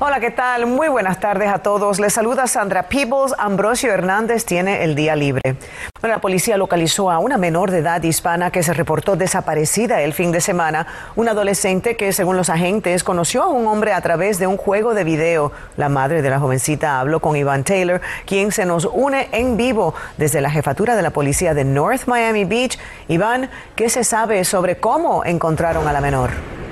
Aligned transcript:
Hola, 0.00 0.18
¿qué 0.18 0.32
tal? 0.32 0.66
Muy 0.66 0.88
buenas 0.88 1.20
tardes 1.20 1.48
a 1.48 1.58
todos. 1.58 2.00
Les 2.00 2.12
saluda 2.12 2.48
Sandra 2.48 2.88
Peebles. 2.88 3.32
Ambrosio 3.38 3.92
Hernández 3.92 4.44
tiene 4.44 4.82
el 4.82 4.96
día 4.96 5.14
libre. 5.14 5.54
la 6.02 6.20
policía 6.20 6.56
localizó 6.56 7.12
a 7.12 7.20
una 7.20 7.38
menor 7.38 7.70
de 7.70 7.78
edad 7.78 8.02
hispana 8.02 8.50
que 8.50 8.64
se 8.64 8.72
reportó 8.72 9.14
desaparecida 9.14 10.02
el 10.02 10.12
fin 10.12 10.32
de 10.32 10.40
semana. 10.40 10.88
Un 11.14 11.28
adolescente 11.28 11.96
que, 11.96 12.12
según 12.12 12.36
los 12.36 12.50
agentes, 12.50 13.04
conoció 13.04 13.44
a 13.44 13.48
un 13.48 13.68
hombre 13.68 13.92
a 13.92 14.00
través 14.00 14.40
de 14.40 14.48
un 14.48 14.56
juego 14.56 14.94
de 14.94 15.04
video. 15.04 15.52
La 15.76 15.88
madre 15.88 16.22
de 16.22 16.30
la 16.30 16.40
jovencita 16.40 16.98
habló 16.98 17.20
con 17.20 17.36
Iván 17.36 17.62
Taylor, 17.62 18.00
quien 18.26 18.50
se 18.50 18.66
nos 18.66 18.86
une 18.86 19.28
en 19.30 19.56
vivo 19.56 19.94
desde 20.16 20.40
la 20.40 20.50
jefatura 20.50 20.96
de 20.96 21.02
la 21.02 21.10
policía 21.10 21.54
de 21.54 21.64
North 21.64 22.06
Miami 22.06 22.44
Beach. 22.44 22.80
Iván, 23.06 23.48
¿qué 23.76 23.88
se 23.88 24.02
sabe 24.02 24.44
sobre 24.44 24.76
cómo 24.76 25.24
encontraron 25.24 25.86
a 25.86 25.92
la 25.92 26.00
menor? 26.00 26.63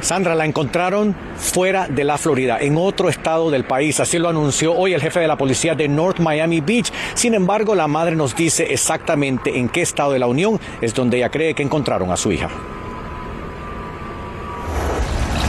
Sandra 0.00 0.34
la 0.34 0.44
encontraron 0.44 1.14
fuera 1.36 1.88
de 1.88 2.04
la 2.04 2.18
Florida, 2.18 2.58
en 2.60 2.76
otro 2.76 3.08
estado 3.08 3.50
del 3.50 3.64
país. 3.64 4.00
Así 4.00 4.18
lo 4.18 4.28
anunció 4.28 4.74
hoy 4.74 4.94
el 4.94 5.00
jefe 5.00 5.20
de 5.20 5.28
la 5.28 5.36
policía 5.36 5.74
de 5.74 5.88
North 5.88 6.18
Miami 6.18 6.60
Beach. 6.60 6.92
Sin 7.14 7.34
embargo, 7.34 7.74
la 7.74 7.88
madre 7.88 8.16
nos 8.16 8.34
dice 8.34 8.72
exactamente 8.72 9.58
en 9.58 9.68
qué 9.68 9.82
estado 9.82 10.12
de 10.12 10.18
la 10.18 10.26
Unión 10.26 10.60
es 10.80 10.94
donde 10.94 11.18
ella 11.18 11.30
cree 11.30 11.54
que 11.54 11.62
encontraron 11.62 12.10
a 12.10 12.16
su 12.16 12.32
hija. 12.32 12.48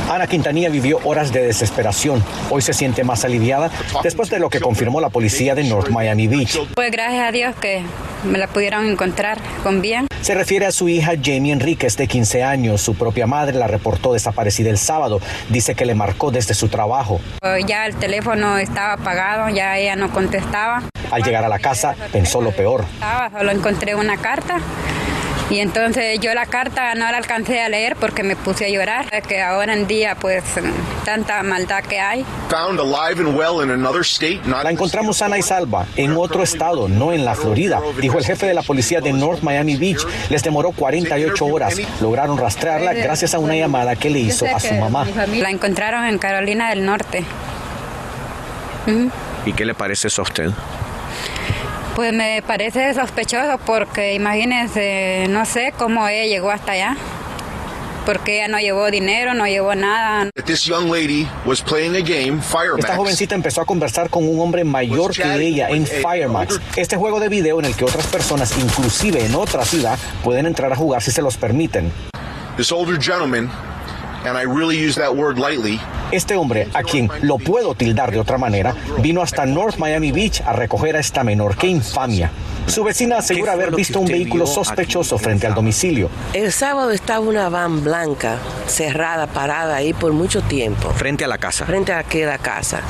Ana 0.09 0.26
Quintanilla 0.26 0.70
vivió 0.70 0.99
horas 1.04 1.31
de 1.31 1.44
desesperación. 1.44 2.23
Hoy 2.49 2.63
se 2.63 2.73
siente 2.73 3.04
más 3.04 3.26
aliviada 3.26 3.70
después 4.02 4.32
de 4.32 4.40
lo 4.40 4.49
que 4.49 4.59
confirmó 4.59 4.99
la 4.99 5.09
policía 5.09 5.54
de 5.54 5.63
North 5.63 5.90
Miami 5.90 6.27
Beach. 6.27 6.59
Pues 6.73 6.91
gracias 6.91 7.27
a 7.27 7.32
Dios 7.32 7.55
que 7.55 7.84
me 8.23 8.40
la 8.40 8.48
pudieron 8.48 8.90
encontrar 8.90 9.38
con 9.62 9.84
bien. 9.84 10.07
Se 10.21 10.34
refiere 10.34 10.66
a 10.66 10.71
su 10.71 10.90
hija 10.90 11.12
Jamie 11.24 11.54
Enríquez, 11.54 11.96
de 11.96 12.07
15 12.07 12.43
años. 12.43 12.82
Su 12.82 12.96
propia 12.96 13.27
madre 13.27 13.55
la 13.55 13.68
reportó 13.68 14.13
desaparecida 14.13 14.71
el 14.71 14.79
sábado. 14.79 15.21
Dice 15.49 15.76
que 15.76 15.85
le 15.85 15.93
marcó 15.93 16.32
desde 16.32 16.55
su 16.55 16.70
trabajo. 16.70 17.21
Pues 17.40 17.63
ya 17.68 17.85
el 17.85 17.96
teléfono 17.96 18.57
estaba 18.57 18.94
apagado, 18.94 19.48
ya 19.49 19.77
ella 19.77 19.96
no 19.96 20.12
contestaba. 20.12 20.82
Al 21.12 21.21
llegar 21.21 21.46
a 21.46 21.49
la 21.49 21.60
casa 21.60 21.96
pensó 22.12 22.41
lo 22.41 22.51
peor. 22.51 22.84
Solo 23.38 23.51
encontré 23.51 23.94
una 23.94 24.18
carta 24.18 24.60
y 25.49 25.59
entonces 25.59 26.19
yo 26.19 26.33
la 26.33 26.45
carta 26.45 26.93
no 26.95 27.09
la 27.11 27.17
alcancé 27.17 27.61
a 27.61 27.69
leer 27.69 27.95
porque 27.95 28.23
me 28.23 28.35
puse 28.35 28.65
a 28.65 28.69
llorar, 28.69 29.09
que 29.27 29.41
ahora 29.41 29.73
en 29.73 29.87
día 29.87 30.15
pues 30.15 30.43
tanta 31.03 31.41
maldad 31.43 31.83
que 31.83 31.99
hay. 31.99 32.25
La 34.63 34.71
encontramos 34.71 35.17
sana 35.17 35.37
y 35.37 35.41
salva 35.41 35.85
en 35.95 36.13
otro 36.13 36.43
estado, 36.43 36.87
no 36.87 37.11
en 37.13 37.25
la 37.25 37.35
Florida, 37.35 37.81
dijo 37.99 38.17
el 38.17 38.25
jefe 38.25 38.45
de 38.45 38.53
la 38.53 38.61
policía 38.61 39.01
de 39.01 39.13
North 39.13 39.41
Miami 39.41 39.75
Beach. 39.75 40.05
Les 40.29 40.43
demoró 40.43 40.71
48 40.71 41.45
horas. 41.45 41.75
Lograron 42.01 42.37
rastrearla 42.37 42.93
gracias 42.93 43.33
a 43.33 43.39
una 43.39 43.55
llamada 43.55 43.95
que 43.95 44.09
le 44.09 44.20
hizo 44.20 44.45
a 44.45 44.59
su 44.59 44.73
mamá. 44.75 45.05
La 45.37 45.49
encontraron 45.49 46.05
en 46.05 46.17
Carolina 46.17 46.70
del 46.70 46.85
Norte. 46.85 47.23
¿Y 49.45 49.53
qué 49.53 49.65
le 49.65 49.73
parece 49.73 50.07
eso 50.07 50.21
a 50.21 50.23
usted? 50.23 50.51
Pues 51.99 52.13
me 52.13 52.41
parece 52.47 52.93
sospechoso 52.93 53.59
porque 53.65 54.13
imagínense, 54.13 55.27
no 55.29 55.43
sé 55.43 55.73
cómo 55.77 56.07
ella 56.07 56.33
llegó 56.33 56.49
hasta 56.49 56.71
allá. 56.71 56.95
Porque 58.05 58.37
ella 58.37 58.47
no 58.47 58.57
llevó 58.57 58.89
dinero, 58.89 59.33
no 59.33 59.45
llevó 59.45 59.75
nada. 59.75 60.29
Esta 62.79 62.95
jovencita 62.95 63.35
empezó 63.35 63.59
a 63.59 63.65
conversar 63.65 64.09
con 64.09 64.25
un 64.25 64.39
hombre 64.39 64.63
mayor 64.63 65.13
que 65.13 65.45
ella 65.45 65.67
en 65.67 65.85
Firemax, 65.85 66.61
este 66.77 66.95
juego 66.95 67.19
de 67.19 67.27
video 67.27 67.59
en 67.59 67.66
el 67.66 67.75
que 67.75 67.83
otras 67.83 68.07
personas, 68.07 68.57
inclusive 68.57 69.25
en 69.25 69.35
otra 69.35 69.66
ciudad, 69.66 70.00
pueden 70.23 70.45
entrar 70.45 70.72
a 70.72 70.77
jugar 70.77 71.01
si 71.01 71.11
se 71.11 71.22
los 71.22 71.35
permiten. 71.35 71.91
Este 76.11 76.35
hombre, 76.35 76.67
a 76.73 76.81
quien 76.81 77.07
lo 77.21 77.37
puedo 77.37 77.75
tildar 77.75 78.11
de 78.11 78.19
otra 78.19 78.39
manera, 78.39 78.73
vino 78.97 79.21
hasta 79.21 79.45
North 79.45 79.77
Miami 79.77 80.11
Beach 80.11 80.41
a 80.41 80.53
recoger 80.53 80.95
a 80.95 80.99
esta 80.99 81.23
menor. 81.23 81.55
¡Qué 81.55 81.67
infamia! 81.67 82.31
Su 82.65 82.83
vecina 82.83 83.19
asegura 83.19 83.53
haber 83.53 83.75
visto 83.75 83.99
un 83.99 84.07
vehículo 84.07 84.47
sospechoso 84.47 85.19
frente 85.19 85.45
al 85.45 85.53
domicilio. 85.53 86.09
El 86.33 86.51
sábado 86.51 86.89
estaba 86.89 87.19
una 87.19 87.49
van 87.49 87.83
blanca 87.83 88.37
cerrada, 88.65 89.27
parada 89.27 89.75
ahí 89.75 89.93
por 89.93 90.11
mucho 90.13 90.41
tiempo. 90.41 90.89
Frente 90.91 91.25
a 91.25 91.27
la 91.27 91.37
casa. 91.37 91.65
Frente 91.65 91.91
a 91.91 91.99
aquella 91.99 92.39
casa. 92.39 92.81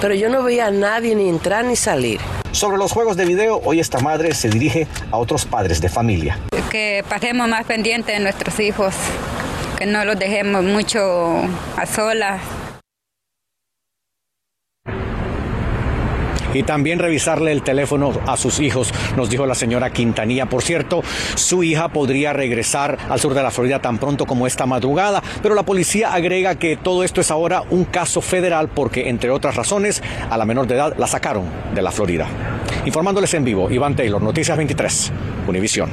Pero 0.00 0.14
yo 0.14 0.28
no 0.28 0.44
veía 0.44 0.66
a 0.66 0.70
nadie 0.70 1.16
ni 1.16 1.28
entrar 1.28 1.64
ni 1.64 1.74
salir. 1.74 2.20
Sobre 2.52 2.78
los 2.78 2.92
juegos 2.92 3.16
de 3.16 3.24
video, 3.24 3.60
hoy 3.64 3.80
esta 3.80 3.98
madre 3.98 4.34
se 4.34 4.48
dirige 4.48 4.86
a 5.10 5.16
otros 5.16 5.44
padres 5.46 5.80
de 5.80 5.88
familia. 5.88 6.38
Que 6.70 7.04
pasemos 7.08 7.48
más 7.48 7.64
pendientes 7.64 8.14
de 8.16 8.22
nuestros 8.22 8.58
hijos 8.60 8.94
que 9.78 9.86
no 9.86 10.04
los 10.04 10.18
dejemos 10.18 10.64
mucho 10.64 11.42
a 11.76 11.86
solas. 11.86 12.40
Y 16.54 16.62
también 16.62 16.98
revisarle 16.98 17.52
el 17.52 17.62
teléfono 17.62 18.12
a 18.26 18.36
sus 18.36 18.60
hijos, 18.60 18.92
nos 19.16 19.30
dijo 19.30 19.46
la 19.46 19.54
señora 19.54 19.90
Quintanilla. 19.90 20.46
Por 20.46 20.62
cierto, 20.62 21.02
su 21.34 21.62
hija 21.62 21.88
podría 21.88 22.32
regresar 22.32 22.98
al 23.08 23.20
sur 23.20 23.34
de 23.34 23.42
la 23.42 23.50
Florida 23.50 23.80
tan 23.80 23.98
pronto 23.98 24.26
como 24.26 24.46
esta 24.46 24.66
madrugada, 24.66 25.22
pero 25.42 25.54
la 25.54 25.62
policía 25.62 26.12
agrega 26.12 26.56
que 26.56 26.76
todo 26.76 27.04
esto 27.04 27.20
es 27.20 27.30
ahora 27.30 27.62
un 27.70 27.84
caso 27.84 28.20
federal 28.20 28.68
porque, 28.68 29.08
entre 29.08 29.30
otras 29.30 29.56
razones, 29.56 30.02
a 30.30 30.36
la 30.36 30.44
menor 30.44 30.66
de 30.66 30.74
edad 30.74 30.94
la 30.98 31.06
sacaron 31.06 31.44
de 31.74 31.82
la 31.82 31.90
Florida. 31.90 32.26
Informándoles 32.84 33.32
en 33.34 33.44
vivo, 33.44 33.70
Iván 33.70 33.96
Taylor, 33.96 34.22
Noticias 34.22 34.56
23, 34.56 35.12
Univisión. 35.46 35.90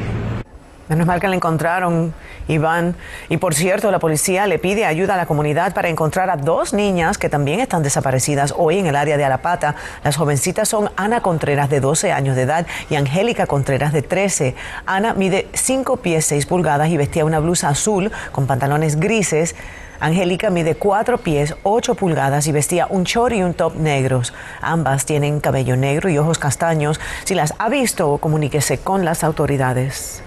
Menos 0.88 1.08
mal 1.08 1.20
que 1.20 1.28
la 1.28 1.36
encontraron, 1.36 2.14
Iván. 2.48 2.96
Y 3.30 3.38
por 3.38 3.56
cierto, 3.56 3.92
la 3.92 4.00
policía 4.00 4.48
le 4.48 4.60
pide 4.60 4.86
ayuda 4.86 5.16
a 5.16 5.18
la 5.18 5.26
comunidad 5.26 5.74
para 5.74 5.90
encontrar 5.90 6.30
a 6.30 6.38
dos 6.38 6.74
niñas 6.74 7.18
que 7.18 7.30
también 7.30 7.60
están 7.60 7.84
desaparecidas 7.84 8.54
hoy 8.58 8.80
en 8.80 8.88
el 8.88 8.96
área 8.96 9.18
de 9.18 9.26
Alapata. 9.26 9.76
Las 10.04 10.16
jovencitas 10.16 10.70
son 10.70 10.92
Ana 10.96 11.22
Contreras, 11.22 11.70
de 11.70 11.80
12 11.80 12.12
años 12.12 12.36
de 12.36 12.44
edad, 12.44 12.68
y 12.90 12.96
Angélica 12.96 13.48
Contreras, 13.48 13.94
de 13.94 14.02
13. 14.02 14.56
Ana 14.86 15.14
mide 15.14 15.48
5 15.54 15.98
pies 15.98 16.26
6 16.26 16.46
pulgadas 16.46 16.90
y 16.90 16.98
vestía 16.98 17.26
una 17.26 17.40
blusa 17.40 17.70
azul 17.70 18.12
con 18.32 18.48
pantalones 18.48 19.00
grises. 19.00 19.56
Angélica 20.00 20.50
mide 20.50 20.76
4 20.76 21.18
pies 21.20 21.56
8 21.64 21.96
pulgadas 21.96 22.48
y 22.48 22.52
vestía 22.52 22.88
un 22.90 23.06
short 23.06 23.34
y 23.34 23.44
un 23.44 23.54
top 23.54 23.76
negros. 23.76 24.34
Ambas 24.62 25.06
tienen 25.06 25.40
cabello 25.40 25.78
negro 25.78 26.10
y 26.10 26.18
ojos 26.18 26.38
castaños. 26.38 27.00
Si 27.24 27.34
las 27.34 27.54
ha 27.58 27.70
visto, 27.70 28.18
comuníquese 28.18 28.80
con 28.80 29.06
las 29.06 29.24
autoridades. 29.24 30.22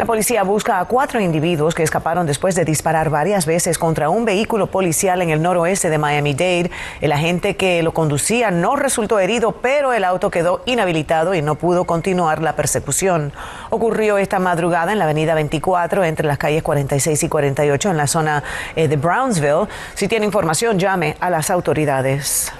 La 0.00 0.06
policía 0.06 0.44
busca 0.44 0.80
a 0.80 0.86
cuatro 0.86 1.20
individuos 1.20 1.74
que 1.74 1.82
escaparon 1.82 2.26
después 2.26 2.54
de 2.54 2.64
disparar 2.64 3.10
varias 3.10 3.44
veces 3.44 3.76
contra 3.76 4.08
un 4.08 4.24
vehículo 4.24 4.68
policial 4.68 5.20
en 5.20 5.28
el 5.28 5.42
noroeste 5.42 5.90
de 5.90 5.98
Miami-Dade. 5.98 6.70
El 7.02 7.12
agente 7.12 7.54
que 7.54 7.82
lo 7.82 7.92
conducía 7.92 8.50
no 8.50 8.76
resultó 8.76 9.18
herido, 9.18 9.52
pero 9.52 9.92
el 9.92 10.04
auto 10.04 10.30
quedó 10.30 10.62
inhabilitado 10.64 11.34
y 11.34 11.42
no 11.42 11.56
pudo 11.56 11.84
continuar 11.84 12.40
la 12.40 12.56
persecución. 12.56 13.34
Ocurrió 13.68 14.16
esta 14.16 14.38
madrugada 14.38 14.90
en 14.90 14.98
la 14.98 15.04
avenida 15.04 15.34
24 15.34 16.02
entre 16.04 16.26
las 16.26 16.38
calles 16.38 16.62
46 16.62 17.22
y 17.22 17.28
48 17.28 17.90
en 17.90 17.96
la 17.98 18.06
zona 18.06 18.42
eh, 18.76 18.88
de 18.88 18.96
Brownsville. 18.96 19.68
Si 19.92 20.08
tiene 20.08 20.24
información, 20.24 20.78
llame 20.78 21.18
a 21.20 21.28
las 21.28 21.50
autoridades. 21.50 22.50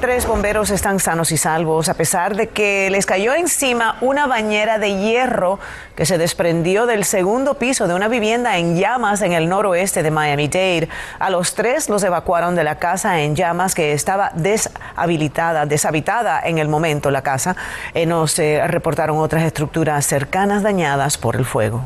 Tres 0.00 0.28
bomberos 0.28 0.70
están 0.70 1.00
sanos 1.00 1.32
y 1.32 1.36
salvos 1.36 1.88
a 1.88 1.94
pesar 1.94 2.36
de 2.36 2.46
que 2.46 2.88
les 2.88 3.04
cayó 3.04 3.34
encima 3.34 3.96
una 4.00 4.28
bañera 4.28 4.78
de 4.78 4.96
hierro 4.96 5.58
que 5.96 6.06
se 6.06 6.18
desprendió 6.18 6.86
del 6.86 7.04
segundo 7.04 7.54
piso 7.54 7.88
de 7.88 7.94
una 7.94 8.06
vivienda 8.06 8.58
en 8.58 8.76
llamas 8.76 9.22
en 9.22 9.32
el 9.32 9.48
noroeste 9.48 10.04
de 10.04 10.12
Miami-Dade. 10.12 10.88
A 11.18 11.30
los 11.30 11.56
tres 11.56 11.88
los 11.88 12.04
evacuaron 12.04 12.54
de 12.54 12.62
la 12.62 12.76
casa 12.76 13.22
en 13.22 13.34
llamas 13.34 13.74
que 13.74 13.92
estaba 13.92 14.30
deshabilitada, 14.36 15.66
deshabitada 15.66 16.40
en 16.44 16.58
el 16.58 16.68
momento 16.68 17.10
la 17.10 17.22
casa. 17.22 17.56
Eh, 17.92 18.06
nos 18.06 18.38
eh, 18.38 18.62
reportaron 18.68 19.18
otras 19.18 19.42
estructuras 19.42 20.06
cercanas 20.06 20.62
dañadas 20.62 21.18
por 21.18 21.34
el 21.34 21.44
fuego. 21.44 21.82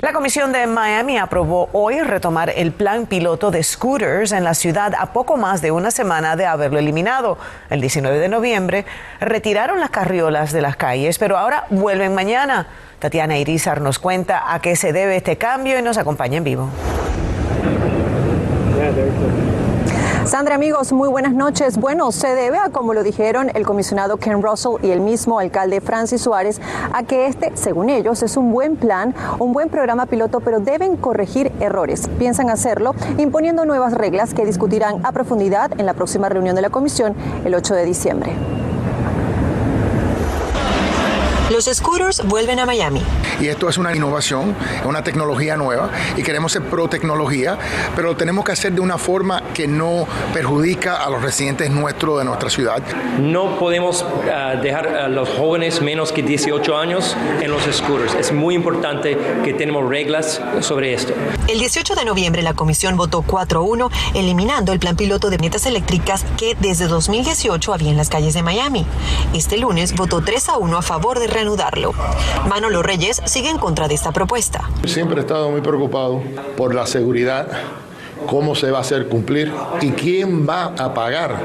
La 0.00 0.12
Comisión 0.12 0.52
de 0.52 0.64
Miami 0.68 1.18
aprobó 1.18 1.68
hoy 1.72 2.00
retomar 2.00 2.52
el 2.54 2.70
plan 2.70 3.06
piloto 3.06 3.50
de 3.50 3.64
scooters 3.64 4.30
en 4.30 4.44
la 4.44 4.54
ciudad 4.54 4.94
a 4.96 5.12
poco 5.12 5.36
más 5.36 5.60
de 5.60 5.72
una 5.72 5.90
semana 5.90 6.36
de 6.36 6.46
haberlo 6.46 6.78
eliminado. 6.78 7.36
El 7.68 7.80
19 7.80 8.20
de 8.20 8.28
noviembre 8.28 8.86
retiraron 9.18 9.80
las 9.80 9.90
carriolas 9.90 10.52
de 10.52 10.62
las 10.62 10.76
calles, 10.76 11.18
pero 11.18 11.36
ahora 11.36 11.64
vuelven 11.70 12.14
mañana. 12.14 12.68
Tatiana 13.00 13.38
Irizar 13.38 13.80
nos 13.80 13.98
cuenta 13.98 14.54
a 14.54 14.60
qué 14.60 14.76
se 14.76 14.92
debe 14.92 15.16
este 15.16 15.36
cambio 15.36 15.76
y 15.76 15.82
nos 15.82 15.98
acompaña 15.98 16.36
en 16.36 16.44
vivo. 16.44 16.70
Sandra, 20.28 20.56
amigos, 20.56 20.92
muy 20.92 21.08
buenas 21.08 21.32
noches. 21.32 21.78
Bueno, 21.78 22.12
se 22.12 22.28
debe 22.34 22.58
a, 22.58 22.68
como 22.68 22.92
lo 22.92 23.02
dijeron 23.02 23.50
el 23.54 23.64
comisionado 23.64 24.18
Ken 24.18 24.42
Russell 24.42 24.72
y 24.82 24.90
el 24.90 25.00
mismo 25.00 25.38
alcalde 25.38 25.80
Francis 25.80 26.20
Suárez, 26.20 26.60
a 26.92 27.02
que 27.02 27.28
este, 27.28 27.52
según 27.54 27.88
ellos, 27.88 28.22
es 28.22 28.36
un 28.36 28.52
buen 28.52 28.76
plan, 28.76 29.14
un 29.38 29.54
buen 29.54 29.70
programa 29.70 30.04
piloto, 30.04 30.40
pero 30.40 30.60
deben 30.60 30.98
corregir 30.98 31.50
errores. 31.60 32.10
Piensan 32.18 32.50
hacerlo 32.50 32.94
imponiendo 33.16 33.64
nuevas 33.64 33.94
reglas 33.94 34.34
que 34.34 34.44
discutirán 34.44 35.00
a 35.06 35.12
profundidad 35.12 35.72
en 35.80 35.86
la 35.86 35.94
próxima 35.94 36.28
reunión 36.28 36.54
de 36.54 36.60
la 36.60 36.68
comisión 36.68 37.14
el 37.46 37.54
8 37.54 37.74
de 37.74 37.84
diciembre. 37.86 38.57
Los 41.58 41.64
scooters 41.64 42.24
vuelven 42.24 42.60
a 42.60 42.66
Miami. 42.66 43.02
Y 43.40 43.48
esto 43.48 43.68
es 43.68 43.78
una 43.78 43.92
innovación, 43.92 44.54
una 44.84 45.02
tecnología 45.02 45.56
nueva 45.56 45.90
y 46.16 46.22
queremos 46.22 46.52
ser 46.52 46.62
pro 46.62 46.86
tecnología, 46.86 47.58
pero 47.96 48.10
lo 48.10 48.16
tenemos 48.16 48.44
que 48.44 48.52
hacer 48.52 48.74
de 48.74 48.80
una 48.80 48.96
forma 48.96 49.42
que 49.54 49.66
no 49.66 50.06
perjudica 50.32 51.02
a 51.02 51.10
los 51.10 51.20
residentes 51.20 51.68
nuestros 51.68 52.20
de 52.20 52.26
nuestra 52.26 52.48
ciudad. 52.48 52.80
No 53.18 53.58
podemos 53.58 54.06
ah, 54.32 54.54
dejar 54.62 54.86
a 54.86 55.08
los 55.08 55.28
jóvenes 55.30 55.82
menos 55.82 56.12
que 56.12 56.22
18 56.22 56.78
años 56.78 57.16
en 57.40 57.50
los 57.50 57.64
scooters. 57.64 58.14
Es 58.14 58.30
muy 58.30 58.54
importante 58.54 59.18
que 59.42 59.52
tenemos 59.52 59.88
reglas 59.88 60.40
sobre 60.60 60.94
esto. 60.94 61.12
El 61.48 61.58
18 61.60 61.94
de 61.94 62.04
noviembre 62.04 62.42
la 62.42 62.52
comisión 62.52 62.98
votó 62.98 63.22
4-1 63.22 63.90
eliminando 64.14 64.74
el 64.74 64.78
plan 64.78 64.96
piloto 64.96 65.30
de 65.30 65.38
metas 65.38 65.64
eléctricas 65.64 66.26
que 66.36 66.54
desde 66.60 66.88
2018 66.88 67.72
había 67.72 67.90
en 67.90 67.96
las 67.96 68.10
calles 68.10 68.34
de 68.34 68.42
Miami. 68.42 68.84
Este 69.32 69.56
lunes 69.56 69.96
votó 69.96 70.22
3 70.22 70.50
a 70.50 70.58
1 70.58 70.76
a 70.76 70.82
favor 70.82 71.18
de 71.18 71.26
reanudarlo. 71.26 71.94
Manolo 72.50 72.82
Reyes 72.82 73.22
sigue 73.24 73.48
en 73.48 73.56
contra 73.56 73.88
de 73.88 73.94
esta 73.94 74.12
propuesta. 74.12 74.68
Siempre 74.84 75.16
he 75.16 75.20
estado 75.20 75.50
muy 75.50 75.62
preocupado 75.62 76.22
por 76.58 76.74
la 76.74 76.86
seguridad 76.86 77.48
cómo 78.26 78.54
se 78.54 78.70
va 78.70 78.78
a 78.78 78.80
hacer 78.82 79.08
cumplir 79.08 79.52
y 79.80 79.90
quién 79.90 80.48
va 80.48 80.74
a 80.78 80.94
pagar 80.94 81.36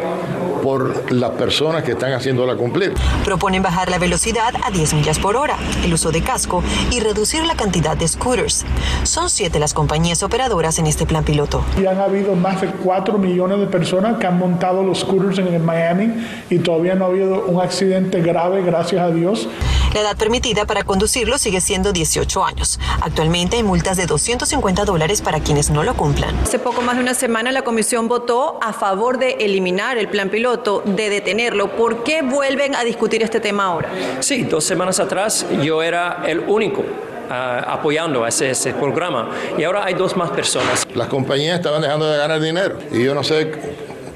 por 0.63 1.11
las 1.11 1.31
personas 1.31 1.83
que 1.83 1.91
están 1.91 2.13
haciéndola 2.13 2.55
cumplir. 2.55 2.93
Proponen 3.25 3.61
bajar 3.61 3.89
la 3.89 3.99
velocidad 3.99 4.53
a 4.63 4.71
10 4.71 4.93
millas 4.93 5.19
por 5.19 5.35
hora, 5.35 5.57
el 5.83 5.93
uso 5.93 6.11
de 6.11 6.21
casco 6.21 6.63
y 6.89 7.01
reducir 7.01 7.45
la 7.45 7.55
cantidad 7.55 7.97
de 7.97 8.07
scooters. 8.07 8.65
Son 9.03 9.29
siete 9.29 9.59
las 9.59 9.73
compañías 9.73 10.23
operadoras 10.23 10.79
en 10.79 10.87
este 10.87 11.05
plan 11.05 11.25
piloto. 11.25 11.63
Ya 11.81 11.91
han 11.91 11.99
habido 11.99 12.35
más 12.35 12.61
de 12.61 12.67
4 12.67 13.17
millones 13.17 13.59
de 13.59 13.67
personas 13.67 14.17
que 14.17 14.27
han 14.27 14.39
montado 14.39 14.83
los 14.83 14.99
scooters 14.99 15.39
en 15.39 15.47
el 15.47 15.61
Miami 15.61 16.13
y 16.49 16.59
todavía 16.59 16.95
no 16.95 17.05
ha 17.05 17.07
habido 17.09 17.45
un 17.45 17.61
accidente 17.61 18.21
grave, 18.21 18.61
gracias 18.63 19.01
a 19.01 19.09
Dios. 19.09 19.49
La 19.93 19.99
edad 19.99 20.17
permitida 20.17 20.65
para 20.65 20.83
conducirlo 20.83 21.37
sigue 21.37 21.61
siendo 21.61 21.91
18 21.91 22.43
años. 22.43 22.79
Actualmente 23.01 23.57
hay 23.57 23.63
multas 23.63 23.97
de 23.97 24.05
250 24.05 24.85
dólares 24.85 25.21
para 25.21 25.39
quienes 25.39 25.69
no 25.69 25.83
lo 25.83 25.93
cumplan. 25.95 26.35
Poco 26.63 26.81
más 26.81 26.95
de 26.95 27.03
una 27.03 27.13
semana 27.13 27.51
la 27.51 27.61
comisión 27.61 28.07
votó 28.07 28.57
a 28.61 28.71
favor 28.71 29.19
de 29.19 29.33
eliminar 29.41 29.97
el 29.97 30.07
plan 30.07 30.29
piloto, 30.29 30.81
de 30.85 31.09
detenerlo. 31.09 31.75
¿Por 31.75 32.03
qué 32.03 32.21
vuelven 32.21 32.73
a 32.73 32.83
discutir 32.85 33.21
este 33.21 33.41
tema 33.41 33.65
ahora? 33.65 33.89
Sí, 34.21 34.43
dos 34.43 34.63
semanas 34.63 34.99
atrás 34.99 35.45
yo 35.61 35.83
era 35.83 36.23
el 36.25 36.39
único 36.39 36.83
ah, 37.29 37.65
apoyando 37.67 38.23
a 38.23 38.29
ese, 38.29 38.51
ese, 38.51 38.73
programa 38.73 39.29
y 39.57 39.63
ahora 39.63 39.83
hay 39.83 39.93
dos 39.93 40.15
más 40.15 40.29
personas. 40.31 40.87
Las 40.95 41.09
compañías 41.09 41.57
estaban 41.57 41.81
dejando 41.81 42.09
de 42.09 42.17
ganar 42.17 42.39
dinero 42.39 42.79
y 42.91 43.03
yo 43.03 43.13
no 43.13 43.23
sé 43.23 43.51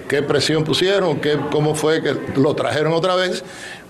qué 0.08 0.24
presión 0.24 0.64
pusieron, 0.64 1.20
qué, 1.20 1.38
cómo 1.52 1.76
fue 1.76 2.02
que 2.02 2.16
lo 2.38 2.56
trajeron 2.56 2.94
otra 2.94 3.16
vez 3.16 3.44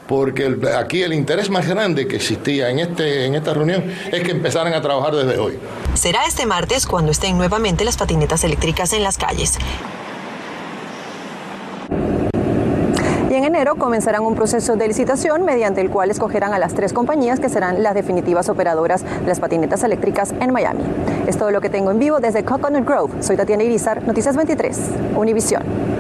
porque 0.07 0.57
aquí 0.77 1.03
el 1.03 1.13
interés 1.13 1.49
más 1.49 1.67
grande 1.67 2.07
que 2.07 2.15
existía 2.15 2.69
en, 2.69 2.79
este, 2.79 3.25
en 3.25 3.35
esta 3.35 3.53
reunión 3.53 3.83
es 4.11 4.23
que 4.23 4.31
empezaran 4.31 4.73
a 4.73 4.81
trabajar 4.81 5.15
desde 5.15 5.37
hoy. 5.37 5.59
Será 5.93 6.25
este 6.25 6.45
martes 6.45 6.85
cuando 6.85 7.11
estén 7.11 7.37
nuevamente 7.37 7.83
las 7.83 7.97
patinetas 7.97 8.43
eléctricas 8.43 8.93
en 8.93 9.03
las 9.03 9.17
calles. 9.17 9.57
Y 13.29 13.33
en 13.33 13.43
enero 13.43 13.75
comenzarán 13.75 14.23
un 14.23 14.35
proceso 14.35 14.77
de 14.77 14.87
licitación 14.87 15.43
mediante 15.43 15.81
el 15.81 15.89
cual 15.89 16.09
escogerán 16.09 16.53
a 16.53 16.59
las 16.59 16.73
tres 16.73 16.93
compañías 16.93 17.39
que 17.39 17.49
serán 17.49 17.83
las 17.83 17.93
definitivas 17.93 18.47
operadoras 18.47 19.03
de 19.03 19.27
las 19.27 19.39
patinetas 19.39 19.83
eléctricas 19.83 20.33
en 20.39 20.53
Miami. 20.53 20.83
Es 21.27 21.37
todo 21.37 21.51
lo 21.51 21.59
que 21.59 21.69
tengo 21.69 21.91
en 21.91 21.99
vivo 21.99 22.19
desde 22.19 22.45
Coconut 22.45 22.85
Grove. 22.85 23.21
Soy 23.21 23.35
Tatiana 23.35 23.63
Irizar, 23.63 24.01
Noticias 24.03 24.35
23, 24.37 24.79
Univisión. 25.15 25.96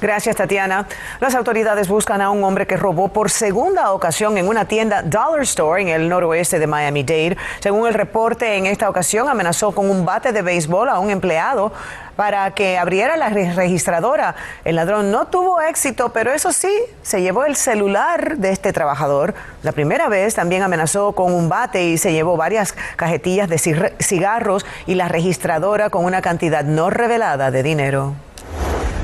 Gracias, 0.00 0.34
Tatiana. 0.36 0.86
Las 1.20 1.34
autoridades 1.34 1.86
buscan 1.86 2.22
a 2.22 2.30
un 2.30 2.42
hombre 2.42 2.66
que 2.66 2.78
robó 2.78 3.08
por 3.08 3.28
segunda 3.28 3.92
ocasión 3.92 4.38
en 4.38 4.48
una 4.48 4.64
tienda 4.64 5.02
Dollar 5.02 5.42
Store 5.42 5.82
en 5.82 5.88
el 5.88 6.08
noroeste 6.08 6.58
de 6.58 6.66
Miami-Dade. 6.66 7.36
Según 7.58 7.86
el 7.86 7.92
reporte, 7.92 8.56
en 8.56 8.64
esta 8.64 8.88
ocasión 8.88 9.28
amenazó 9.28 9.72
con 9.72 9.90
un 9.90 10.06
bate 10.06 10.32
de 10.32 10.40
béisbol 10.40 10.88
a 10.88 10.98
un 11.00 11.10
empleado 11.10 11.70
para 12.16 12.50
que 12.52 12.78
abriera 12.78 13.18
la 13.18 13.28
registradora. 13.28 14.36
El 14.64 14.76
ladrón 14.76 15.10
no 15.10 15.26
tuvo 15.26 15.60
éxito, 15.60 16.14
pero 16.14 16.32
eso 16.32 16.50
sí, 16.50 16.72
se 17.02 17.20
llevó 17.20 17.44
el 17.44 17.54
celular 17.54 18.38
de 18.38 18.52
este 18.52 18.72
trabajador. 18.72 19.34
La 19.62 19.72
primera 19.72 20.08
vez 20.08 20.34
también 20.34 20.62
amenazó 20.62 21.12
con 21.12 21.30
un 21.34 21.50
bate 21.50 21.84
y 21.84 21.98
se 21.98 22.14
llevó 22.14 22.38
varias 22.38 22.74
cajetillas 22.96 23.50
de 23.50 23.58
cigarros 24.00 24.64
y 24.86 24.94
la 24.94 25.08
registradora 25.08 25.90
con 25.90 26.06
una 26.06 26.22
cantidad 26.22 26.64
no 26.64 26.88
revelada 26.88 27.50
de 27.50 27.62
dinero. 27.62 28.14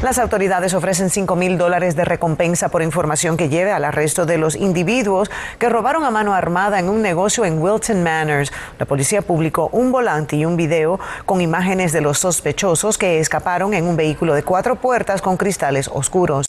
Las 0.03 0.19
autoridades 0.19 0.75
ofrecen 0.75 1.09
5 1.09 1.37
mil 1.37 1.57
dólares 1.57 1.97
de 1.97 2.05
recompensa 2.05 2.69
por 2.69 2.83
información 2.83 3.39
que 3.39 3.49
lleve 3.49 3.73
al 3.73 3.83
arresto 3.83 4.27
de 4.27 4.37
los 4.37 4.55
individuos 4.55 5.31
que 5.59 5.71
robaron 5.71 6.05
a 6.05 6.11
mano 6.11 6.35
armada 6.35 6.79
en 6.79 6.91
un 6.91 7.01
negocio 7.01 7.47
en 7.47 7.61
Wilton 7.61 8.03
Manors. 8.03 8.53
La 8.79 8.85
policía 8.85 9.23
publicó 9.23 9.71
un 9.73 9.93
volante 9.93 10.37
y 10.37 10.45
un 10.45 10.57
video 10.57 11.01
con 11.25 11.41
imágenes 11.41 11.93
de 11.93 12.03
los 12.03 12.19
sospechosos 12.19 12.99
que 12.99 13.21
escaparon 13.21 13.73
en 13.73 13.87
un 13.87 13.97
vehículo 13.97 14.35
de 14.35 14.43
cuatro 14.43 14.77
puertas 14.77 15.23
con 15.23 15.39
cristales 15.39 15.89
oscuros. 15.93 16.45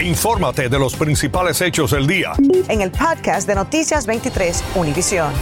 Infórmate 0.00 0.68
de 0.68 0.78
los 0.78 0.96
principales 0.96 1.60
hechos 1.60 1.92
del 1.92 2.08
día. 2.08 2.32
En 2.68 2.80
el 2.80 2.90
podcast 2.90 3.46
de 3.46 3.54
Noticias 3.54 4.06
23, 4.06 4.64
Univisión. 4.74 5.32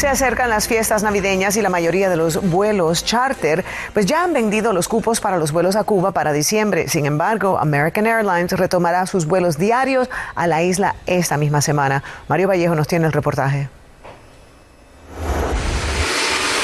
Se 0.00 0.08
acercan 0.08 0.48
las 0.48 0.66
fiestas 0.66 1.02
navideñas 1.02 1.58
y 1.58 1.60
la 1.60 1.68
mayoría 1.68 2.08
de 2.08 2.16
los 2.16 2.40
vuelos 2.40 3.04
charter 3.04 3.66
pues 3.92 4.06
ya 4.06 4.24
han 4.24 4.32
vendido 4.32 4.72
los 4.72 4.88
cupos 4.88 5.20
para 5.20 5.36
los 5.36 5.52
vuelos 5.52 5.76
a 5.76 5.84
Cuba 5.84 6.12
para 6.12 6.32
diciembre. 6.32 6.88
Sin 6.88 7.04
embargo, 7.04 7.58
American 7.58 8.06
Airlines 8.06 8.50
retomará 8.52 9.04
sus 9.04 9.26
vuelos 9.26 9.58
diarios 9.58 10.08
a 10.34 10.46
la 10.46 10.62
isla 10.62 10.96
esta 11.04 11.36
misma 11.36 11.60
semana. 11.60 12.02
Mario 12.28 12.48
Vallejo 12.48 12.74
nos 12.74 12.88
tiene 12.88 13.08
el 13.08 13.12
reportaje. 13.12 13.68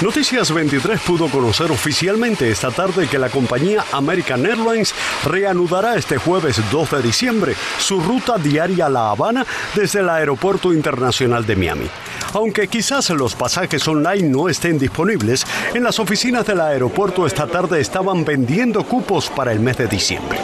Noticias 0.00 0.53
23 0.53 0.99
pudo 1.00 1.29
conocer 1.29 1.71
oficialmente 1.71 2.50
esta 2.50 2.71
tarde 2.71 3.06
que 3.06 3.19
la 3.19 3.29
compañía 3.29 3.85
American 3.93 4.47
Airlines 4.47 4.94
reanudará 5.25 5.97
este 5.97 6.17
jueves 6.17 6.59
2 6.71 6.91
de 6.91 7.03
diciembre 7.03 7.55
su 7.79 8.00
ruta 8.00 8.38
diaria 8.38 8.87
a 8.87 8.91
La 8.91 9.11
Habana 9.11 9.44
desde 9.75 10.00
el 10.00 10.09
Aeropuerto 10.09 10.73
Internacional 10.73 11.44
de 11.44 11.56
Miami. 11.56 11.91
Aunque 12.37 12.69
quizás 12.69 13.09
los 13.09 13.35
pasajes 13.35 13.88
online 13.88 14.29
no 14.29 14.50
estén 14.50 14.79
disponibles, 14.79 15.47
en 15.73 15.83
las 15.83 15.99
oficinas 15.99 16.44
del 16.44 16.61
aeropuerto 16.61 17.27
esta 17.27 17.47
tarde 17.47 17.81
estaban 17.81 18.27
vendiendo 18.27 18.85
cupos 18.85 19.31
para 19.31 19.53
el 19.53 19.61
mes 19.61 19.79
de 19.79 19.87
diciembre. 19.87 20.38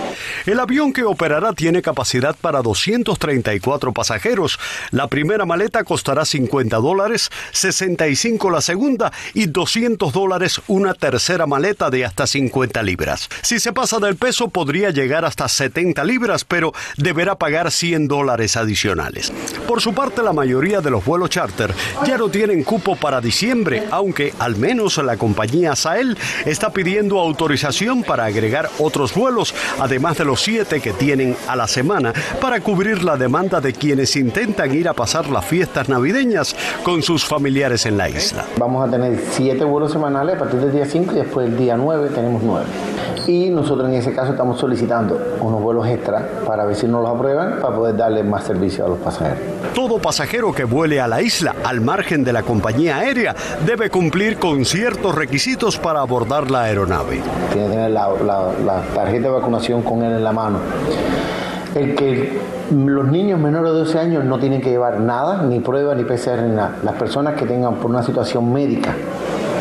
El 0.47 0.59
avión 0.59 0.95
que 0.95 1.05
operará 1.05 1.53
tiene 1.53 1.83
capacidad 1.83 2.35
para 2.35 2.63
234 2.63 3.93
pasajeros. 3.93 4.59
La 4.91 5.09
primera 5.09 5.45
maleta 5.45 5.85
costará 5.85 6.25
50 6.25 6.79
dólares, 6.79 7.31
65 7.53 8.51
la 8.51 8.63
segunda 8.63 9.13
y 9.35 9.47
200 9.47 10.15
dólares 10.15 10.63
una 10.69 10.95
tercera 10.95 11.47
maleta 11.47 11.91
de 11.91 12.07
hasta 12.07 12.27
50 12.27 12.83
libras. 12.83 13.29
Si 13.43 13.61
se 13.61 13.75
pasa 13.75 13.99
del 13.99 14.17
peso 14.17 14.49
podría 14.49 14.91
llegar 14.91 15.27
hasta 15.27 15.47
70 15.47 16.03
libras, 16.05 16.47
pero 16.47 16.73
deberá 16.97 17.35
pagar 17.35 17.71
100 17.71 18.09
dólares 18.09 18.57
adicionales. 18.57 19.31
Por 19.69 19.83
su 19.83 19.93
parte, 19.93 20.23
la 20.23 20.33
mayoría 20.33 20.81
de 20.81 20.91
los 20.91 21.05
vuelos 21.05 21.29
charter 21.29 21.75
ya 22.07 22.19
no 22.19 22.29
tienen 22.29 22.65
cupo 22.65 22.97
para 22.97 23.21
diciembre, 23.21 23.85
aunque 23.91 24.33
al 24.39 24.57
menos 24.57 24.99
la 24.99 25.17
compañía 25.17 25.77
Sael 25.77 26.17
está 26.45 26.71
pidiendo 26.71 27.19
autorización 27.19 28.03
para 28.03 28.25
agregar 28.25 28.71
otros 28.79 29.15
vuelos, 29.15 29.55
además 29.79 30.19
de 30.19 30.25
los 30.25 30.41
siete 30.41 30.81
que 30.81 30.93
tienen 30.93 31.37
a 31.49 31.57
la 31.57 31.69
semana, 31.69 32.13
para 32.41 32.61
cubrir 32.61 33.03
la 33.03 33.17
demanda 33.17 33.61
de 33.61 33.73
quienes 33.73 34.17
intentan 34.17 34.75
ir 34.75 34.89
a 34.89 34.95
pasar 34.95 35.29
las 35.29 35.45
fiestas 35.45 35.89
navideñas 35.89 36.55
con 36.83 37.03
sus 37.03 37.25
familiares 37.25 37.87
en 37.87 37.97
la 37.97 38.09
isla. 38.09 38.45
Vamos 38.59 38.87
a 38.87 38.91
tener 38.91 39.19
siete 39.31 39.65
vuelos 39.65 39.93
semanales 39.93 40.37
a 40.37 40.39
partir 40.39 40.61
del 40.61 40.73
día 40.73 40.87
5 40.87 41.13
y 41.13 41.17
después 41.17 41.49
del 41.49 41.59
día 41.59 41.77
9 41.77 42.11
tenemos 42.15 42.43
nueve. 42.43 42.67
Y 43.27 43.51
nosotros 43.51 43.89
en 43.89 43.95
ese 43.95 44.13
caso 44.13 44.33
estamos 44.33 44.59
solicitando 44.59 45.19
unos 45.41 45.63
vuelos 45.63 45.87
extra 45.87 46.27
para 46.47 46.65
ver 46.65 46.77
si 46.77 46.87
nos 46.87 47.03
los 47.03 47.15
aprueban 47.15 47.61
para 47.61 47.75
poder 47.75 47.97
darle 47.97 48.23
más 48.23 48.45
servicio 48.45 48.85
a 48.85 48.89
los 48.89 48.99
pasajeros. 48.99 49.39
Todo 49.75 49.99
pasajero 49.99 50.53
que 50.53 50.65
vuele 50.65 51.01
a 51.01 51.09
la 51.09 51.23
isla 51.23 51.55
al 51.65 51.81
margen 51.81 52.25
de 52.25 52.33
la 52.33 52.43
compañía 52.43 52.99
aérea 52.99 53.35
debe 53.65 53.91
cumplir 53.91 54.39
con 54.39 54.65
ciertos 54.65 55.15
requisitos 55.15 55.79
para 55.79 56.01
abordar 56.01 56.51
la 56.51 56.63
aeronave. 56.63 57.21
Tiene 57.53 57.69
que 57.69 57.73
tener 57.73 57.91
la, 57.91 58.09
la 58.65 58.83
tarjeta 58.95 59.29
de 59.29 59.35
vacunación 59.35 59.83
con 59.83 60.03
él 60.03 60.13
en 60.13 60.25
la 60.25 60.33
mano. 60.33 60.59
El 61.75 61.95
que 61.95 62.39
los 62.71 63.09
niños 63.09 63.41
menores 63.41 63.73
de 63.73 63.79
12 63.79 63.99
años 63.99 64.25
no 64.25 64.39
tienen 64.39 64.61
que 64.61 64.71
llevar 64.71 65.01
nada, 65.01 65.43
ni 65.43 65.61
prueba, 65.61 65.95
ni 65.95 66.05
PCR, 66.05 66.43
ni 66.43 66.55
nada. 66.55 66.77
Las 66.83 66.95
personas 66.97 67.35
que 67.35 67.47
tengan 67.47 67.77
por 67.77 67.91
una 67.91 68.03
situación 68.03 68.53
médica 68.53 68.95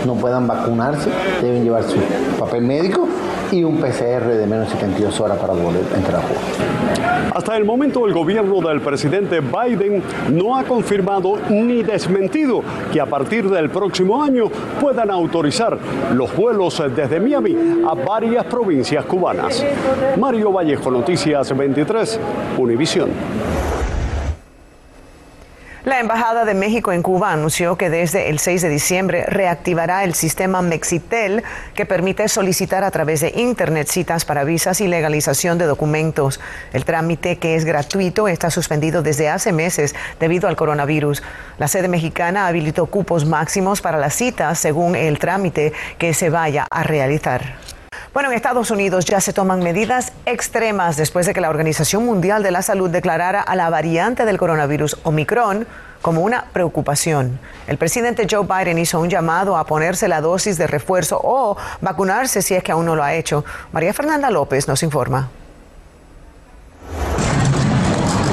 no 0.06 0.16
puedan 0.16 0.48
vacunarse, 0.48 1.10
deben 1.42 1.64
llevar 1.64 1.84
su 1.84 1.98
papel 2.38 2.64
médico 2.64 3.08
y 3.52 3.64
un 3.64 3.78
PCR 3.78 4.26
de 4.26 4.48
menos 4.48 4.68
de 4.68 4.80
72 4.80 5.20
horas 5.20 5.38
para 5.38 5.54
poder 5.54 5.84
entrar 5.96 6.18
a 6.18 6.22
juego. 6.22 6.42
Hasta 7.34 7.58
el 7.58 7.66
momento 7.66 8.06
el 8.06 8.14
gobierno 8.14 8.62
del 8.62 8.82
presidente 8.82 9.40
Biden 9.40 10.04
no 10.32 10.58
ha 10.58 10.64
confirmado 10.64 11.38
ni 11.50 11.84
desmentido 11.84 12.62
que 12.92 13.00
a 13.00 13.06
partir 13.06 13.50
del 13.50 13.70
próximo 13.70 14.22
año 14.22 14.50
puedan 14.80 15.10
autorizar 15.10 15.78
los 16.14 16.36
vuelos 16.36 16.82
desde 16.96 17.20
Miami 17.20 17.56
a 17.88 17.94
varias 17.94 18.46
provincias 18.46 19.06
cubanas. 19.06 19.66
Mario 20.18 20.52
Vallejo, 20.52 20.92
Noticias 20.92 21.56
23, 21.56 22.20
Univisión. 22.58 23.10
La 25.84 26.00
Embajada 26.00 26.46
de 26.46 26.54
México 26.54 26.92
en 26.92 27.02
Cuba 27.02 27.32
anunció 27.32 27.76
que 27.76 27.90
desde 27.90 28.30
el 28.30 28.38
6 28.38 28.62
de 28.62 28.70
diciembre 28.70 29.26
reactivará 29.26 30.04
el 30.04 30.14
sistema 30.14 30.62
Mexitel 30.62 31.42
que 31.74 31.88
permite 31.88 32.28
solicitar 32.28 32.84
a 32.84 32.92
través 32.92 33.22
de 33.22 33.34
Internet 33.36 33.88
citas 33.88 34.24
para 34.24 34.44
visas 34.44 34.80
y 34.80 34.88
legalización 34.88 35.58
de 35.58 35.66
documentos. 35.66 36.40
El 36.72 36.86
trámite, 36.86 37.40
que 37.40 37.56
es 37.56 37.66
gratuito, 37.66 38.28
está 38.28 38.52
suspendido 38.52 39.02
desde 39.02 39.30
hace 39.30 39.52
meses 39.52 39.96
debido 40.20 40.48
al 40.48 40.56
coronavirus. 40.56 41.24
La 41.58 41.68
sede 41.68 41.88
mexicana 41.88 42.46
habilitó 42.46 42.86
cupos 42.86 43.26
máximos 43.26 43.82
para 43.82 43.98
las 43.98 44.14
citas 44.14 44.60
según 44.60 44.96
el 44.96 45.18
trámite 45.18 45.74
que 45.98 46.14
se 46.14 46.30
vaya 46.30 46.68
a 46.70 46.84
realizar. 46.84 47.56
Bueno, 48.14 48.30
en 48.30 48.36
Estados 48.36 48.72
Unidos 48.72 49.06
ya 49.06 49.22
se 49.22 49.32
toman 49.32 49.64
medidas 49.64 50.12
extremas 50.26 50.98
después 50.98 51.26
de 51.26 51.34
que 51.34 51.40
la 51.40 51.50
Organización 51.50 52.06
Mundial 52.06 52.44
de 52.44 52.52
la 52.52 52.62
Salud 52.62 52.90
declarara 52.90 53.42
a 53.42 53.56
la 53.56 53.70
variante 53.70 54.26
del 54.26 54.38
coronavirus 54.38 54.98
Omicron 55.04 55.66
como 56.02 56.20
una 56.20 56.44
preocupación. 56.52 57.40
El 57.68 57.78
presidente 57.78 58.28
Joe 58.30 58.46
Biden 58.46 58.80
hizo 58.80 59.00
un 59.00 59.10
llamado 59.10 59.56
a 59.56 59.66
ponerse 59.66 60.10
la 60.10 60.20
dosis 60.20 60.58
de 60.58 60.68
refuerzo 60.68 61.22
o 61.24 61.56
vacunarse 61.80 62.42
si 62.42 62.54
es 62.54 62.64
que 62.64 62.74
aún 62.74 62.86
no 62.86 62.98
lo 62.98 63.04
ha 63.04 63.14
hecho. 63.14 63.46
María 63.72 63.94
Fernanda 63.94 64.30
López 64.30 64.68
nos 64.68 64.84
informa. 64.84 65.30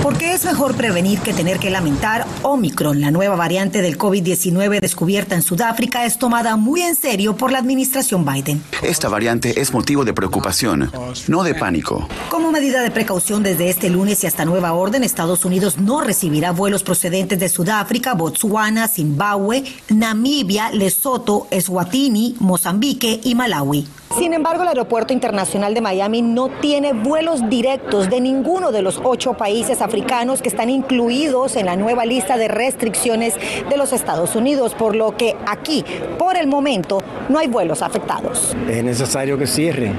Porque 0.09 0.33
es 0.33 0.47
mejor 0.47 0.75
prevenir 0.75 1.19
que 1.19 1.35
tener 1.35 1.59
que 1.59 1.69
lamentar, 1.69 2.27
Omicron, 2.43 2.99
la 3.03 3.11
nueva 3.11 3.37
variante 3.37 3.83
del 3.83 3.99
COVID-19 3.99 4.81
descubierta 4.81 5.35
en 5.35 5.43
Sudáfrica, 5.43 6.07
es 6.07 6.19
tomada 6.19 6.57
muy 6.57 6.81
en 6.81 6.97
serio 6.97 7.37
por 7.37 7.53
la 7.53 7.59
administración 7.59 8.25
Biden. 8.25 8.63
Esta 8.83 9.11
variante 9.11 9.61
es 9.61 9.71
motivo 9.75 10.07
de 10.07 10.15
preocupación, 10.15 10.91
no 11.27 11.43
de 11.43 11.55
pánico. 11.55 12.09
Como 12.31 12.51
medida 12.51 12.81
de 12.81 12.91
precaución 12.91 13.43
desde 13.43 13.69
este 13.69 13.91
lunes 13.91 14.25
y 14.25 14.27
hasta 14.27 14.47
nueva 14.47 14.73
orden, 14.73 15.05
Estados 15.05 15.45
Unidos 15.45 15.77
no 15.77 16.01
recibirá 16.01 16.53
vuelos 16.53 16.85
procedentes 16.85 17.39
de 17.39 17.51
Sudáfrica, 17.51 18.15
Botswana, 18.15 18.89
Zimbabue, 18.89 19.63
Namibia, 19.91 20.71
Lesoto, 20.71 21.49
Eswatini, 21.51 22.35
Mozambique 22.41 23.21
y 23.23 23.35
Malawi. 23.35 23.87
Sin 24.17 24.33
embargo, 24.33 24.63
el 24.63 24.69
Aeropuerto 24.69 25.13
Internacional 25.13 25.75
de 25.75 25.81
Miami 25.81 26.23
no 26.23 26.49
tiene 26.49 26.93
vuelos 26.93 27.49
directos 27.49 28.09
de 28.09 28.21
ninguno 28.21 28.73
de 28.73 28.83
los 28.83 29.01
ocho 29.05 29.35
países 29.35 29.83
africanos 29.83 30.41
que 30.41 30.49
están 30.49 30.71
incluidos 30.71 31.57
en 31.57 31.67
la 31.67 31.77
nueva 31.77 32.07
lista 32.07 32.37
de 32.37 32.49
restricciones 32.49 33.35
de 33.69 33.77
los 33.77 33.93
Estados 33.93 34.35
Unidos, 34.35 34.75
por 34.75 34.97
lo 34.97 35.17
que 35.17 35.37
aquí, 35.47 35.85
por 36.19 36.37
el 36.37 36.47
momento, 36.47 37.03
no 37.29 37.39
hay 37.39 37.49
vuelos 37.49 37.83
afectados. 37.83 38.57
Es 38.69 38.83
necesario 38.83 39.37
que 39.37 39.47
cierre 39.47 39.93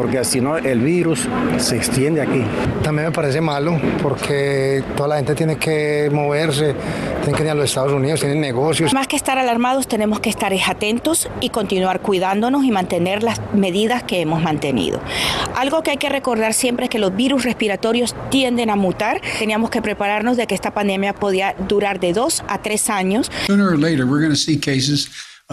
porque 0.00 0.24
si 0.24 0.40
no 0.40 0.56
el 0.56 0.80
virus 0.80 1.28
se 1.58 1.76
extiende 1.76 2.22
aquí. 2.22 2.42
También 2.82 3.08
me 3.08 3.12
parece 3.12 3.42
malo 3.42 3.78
porque 4.02 4.82
toda 4.96 5.10
la 5.10 5.16
gente 5.16 5.34
tiene 5.34 5.56
que 5.58 6.08
moverse, 6.10 6.74
tiene 7.22 7.36
que 7.36 7.44
ir 7.44 7.50
a 7.50 7.54
los 7.54 7.66
Estados 7.66 7.92
Unidos, 7.92 8.20
tienen 8.20 8.40
negocios. 8.40 8.94
Más 8.94 9.06
que 9.06 9.16
estar 9.16 9.36
alarmados 9.36 9.88
tenemos 9.88 10.20
que 10.20 10.30
estar 10.30 10.54
atentos 10.66 11.28
y 11.42 11.50
continuar 11.50 12.00
cuidándonos 12.00 12.64
y 12.64 12.70
mantener 12.70 13.22
las 13.22 13.42
medidas 13.52 14.02
que 14.02 14.22
hemos 14.22 14.42
mantenido. 14.42 15.02
Algo 15.54 15.82
que 15.82 15.90
hay 15.90 15.98
que 15.98 16.08
recordar 16.08 16.54
siempre 16.54 16.86
es 16.86 16.90
que 16.90 16.98
los 16.98 17.14
virus 17.14 17.44
respiratorios 17.44 18.16
tienden 18.30 18.70
a 18.70 18.76
mutar. 18.76 19.20
Teníamos 19.38 19.68
que 19.68 19.82
prepararnos 19.82 20.38
de 20.38 20.46
que 20.46 20.54
esta 20.54 20.70
pandemia 20.72 21.12
podía 21.12 21.54
durar 21.68 22.00
de 22.00 22.14
dos 22.14 22.42
a 22.48 22.62
tres 22.62 22.88
años. 22.88 23.30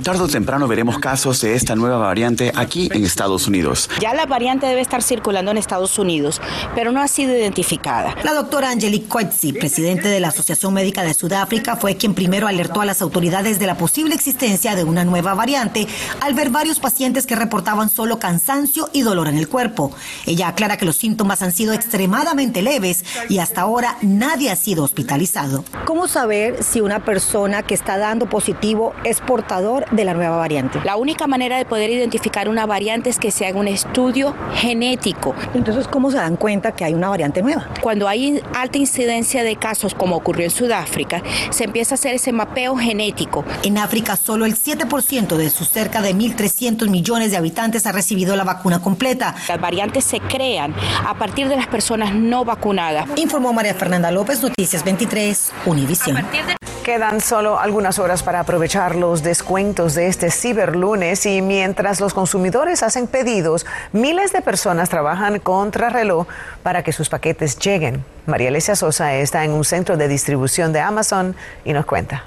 Tardo 0.04 0.26
o 0.26 0.28
temprano 0.28 0.68
veremos 0.68 1.00
casos 1.00 1.42
de 1.42 1.56
esta 1.56 1.76
nueva 1.76 1.98
variante 1.98 2.52
aquí 2.56 2.88
en 2.94 3.04
Estados 3.04 3.48
Unidos. 3.48 3.90
Ya 4.00 4.14
la 4.14 4.28
variante 4.28 4.68
debe 4.68 4.80
estar 4.80 5.02
circulando 5.02 5.50
en 5.50 5.58
Estados 5.58 5.98
Unidos, 5.98 6.40
pero 6.76 6.92
no 6.92 7.02
ha 7.02 7.08
sido 7.08 7.36
identificada. 7.36 8.14
La 8.24 8.36
doctora 8.36 8.70
Angelique 8.70 9.08
Coetzee, 9.08 9.54
presidente 9.54 10.08
de 10.08 10.20
la 10.20 10.28
Asociación 10.28 10.76
Médica 10.76 11.02
de 11.02 11.16
Sudáfrica, 11.16 11.78
fue 11.78 11.98
quien 11.98 12.14
primero 12.14 12.46
alertó 12.46 12.82
a 12.82 12.86
las 12.86 13.02
autoridades 13.02 13.58
de 13.58 13.66
la 13.66 13.76
posible 13.76 14.14
existencia 14.14 14.76
de 14.76 14.84
una 14.84 15.04
nueva 15.04 15.34
variante 15.34 15.88
al 16.22 16.36
ver 16.36 16.52
varios 16.52 16.80
pacientes 16.80 17.26
que 17.26 17.36
reportaban 17.36 17.90
solo 17.90 18.20
cansancio 18.20 18.92
y 18.94 19.02
dolor 19.02 19.28
en 19.28 19.38
el 19.40 19.50
cuerpo. 19.50 19.92
Ella 20.28 20.50
aclara 20.50 20.78
que 20.78 20.86
los 20.86 20.98
síntomas 20.98 21.42
han 21.42 21.52
sido 21.52 21.74
extremadamente 21.74 22.62
leves 22.62 23.04
y 23.30 23.40
hasta 23.40 23.62
ahora 23.62 23.98
nadie 24.04 24.52
ha 24.52 24.56
sido 24.56 24.84
hospitalizado. 24.84 25.66
¿Cómo 25.86 26.08
saber 26.08 26.64
si 26.64 26.82
una 26.82 27.04
persona 27.04 27.64
que 27.64 27.74
está 27.74 27.98
dando 27.98 28.30
positivo 28.30 28.94
es 29.04 29.22
portador 29.22 29.87
de 29.92 30.06
la 30.06 30.14
nueva 30.14 30.38
variante? 30.38 30.80
La 30.84 30.98
única 30.98 31.28
manera 31.28 31.58
de 31.58 31.66
poder 31.66 31.90
identificar 31.90 32.50
una 32.50 32.66
variante 32.66 33.10
es 33.10 33.20
que 33.20 33.32
se 33.32 33.46
haga 33.46 33.60
un 33.60 33.68
estudio 33.68 34.36
genético. 34.56 35.36
Entonces, 35.54 35.88
¿cómo 35.88 36.12
se 36.12 36.18
dan 36.18 36.36
cuenta 36.36 36.74
que 36.74 36.86
hay 36.86 36.94
una 36.94 37.10
variante 37.10 37.42
nueva? 37.42 37.68
Cuando 37.82 38.08
hay 38.08 38.42
alta 38.56 38.78
incidencia 38.78 39.44
de 39.44 39.56
casos, 39.56 39.94
como 39.94 40.16
ocurrió 40.16 40.46
en 40.46 40.52
Sudáfrica, 40.52 41.22
se 41.50 41.64
empieza 41.64 41.94
a 41.94 41.98
hacer 41.98 42.16
ese 42.16 42.32
mapeo 42.32 42.76
genético. 42.76 43.46
En 43.64 43.78
África, 43.78 44.16
solo 44.16 44.46
el 44.46 44.56
7% 44.56 45.36
de 45.36 45.50
sus 45.50 45.70
cerca 45.70 46.02
de 46.02 46.16
1.300 46.16 46.90
millones 46.90 47.32
de 47.32 47.38
habitantes 47.38 47.86
ha 47.86 47.92
recibido 47.92 48.36
la 48.36 48.44
vacuna 48.44 48.80
completa. 48.82 49.36
Las 49.48 49.62
variantes 49.62 50.04
se 50.04 50.20
crean 50.20 50.74
a 51.06 51.14
partir 51.14 51.48
de 51.50 51.56
las 51.56 51.68
personas 51.68 52.14
no 52.14 52.46
vacunadas. 52.46 53.08
Informó 53.16 53.54
María 53.54 53.74
Fernanda 53.74 54.12
López, 54.12 54.42
Noticias 54.42 54.84
23, 54.84 55.52
Univisión. 55.66 56.18
Quedan 56.88 57.20
solo 57.20 57.60
algunas 57.60 58.00
horas 58.00 58.24
para 58.24 58.40
aprovechar 58.40 58.96
los 58.96 59.22
descuentos 59.22 59.94
de 59.94 60.08
este 60.08 60.32
ciberlunes 60.32 61.26
y 61.26 61.42
mientras 61.42 62.00
los 62.00 62.14
consumidores 62.14 62.82
hacen 62.82 63.08
pedidos, 63.08 63.66
miles 63.92 64.32
de 64.32 64.42
personas 64.42 64.88
trabajan 64.88 65.40
contra 65.40 65.90
reloj 65.90 66.28
para 66.64 66.84
que 66.84 66.94
sus 66.94 67.10
paquetes 67.10 67.60
lleguen. 67.60 68.06
María 68.26 68.48
Alesia 68.48 68.78
Sosa 68.78 69.16
está 69.16 69.44
en 69.44 69.52
un 69.52 69.66
centro 69.66 69.98
de 69.98 70.08
distribución 70.08 70.72
de 70.72 70.80
Amazon 70.80 71.36
y 71.66 71.74
nos 71.74 71.86
cuenta. 71.86 72.24